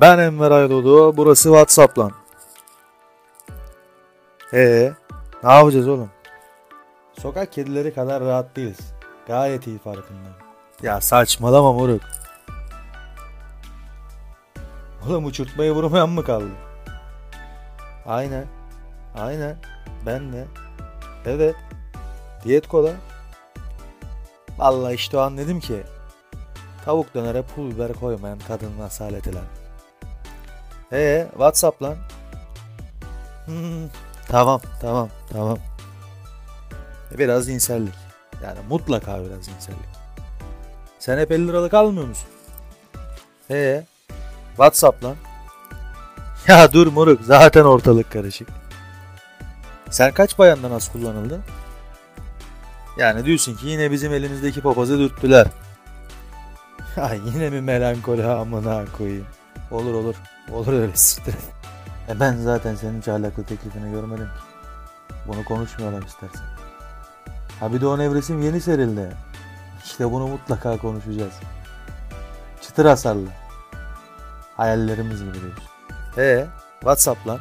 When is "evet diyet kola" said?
21.26-22.92